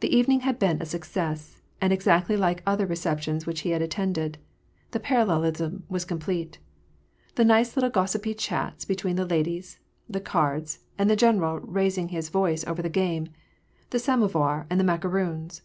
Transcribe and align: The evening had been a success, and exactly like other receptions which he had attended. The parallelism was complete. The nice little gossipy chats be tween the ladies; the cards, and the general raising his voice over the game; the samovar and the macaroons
The 0.00 0.14
evening 0.14 0.40
had 0.40 0.58
been 0.58 0.82
a 0.82 0.84
success, 0.84 1.62
and 1.80 1.90
exactly 1.90 2.36
like 2.36 2.62
other 2.66 2.84
receptions 2.84 3.46
which 3.46 3.60
he 3.60 3.70
had 3.70 3.80
attended. 3.80 4.36
The 4.90 5.00
parallelism 5.00 5.84
was 5.88 6.04
complete. 6.04 6.58
The 7.36 7.46
nice 7.46 7.74
little 7.74 7.88
gossipy 7.88 8.34
chats 8.34 8.84
be 8.84 8.94
tween 8.94 9.16
the 9.16 9.24
ladies; 9.24 9.78
the 10.06 10.20
cards, 10.20 10.80
and 10.98 11.08
the 11.08 11.16
general 11.16 11.60
raising 11.60 12.08
his 12.08 12.28
voice 12.28 12.66
over 12.66 12.82
the 12.82 12.90
game; 12.90 13.28
the 13.88 13.98
samovar 13.98 14.66
and 14.68 14.78
the 14.78 14.84
macaroons 14.84 15.62